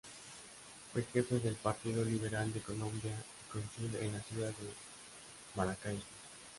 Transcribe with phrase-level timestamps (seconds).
[0.91, 4.73] Fue Jefe del Partido Liberal de Colombia y cónsul en la ciudad de
[5.53, 6.01] Maracaibo.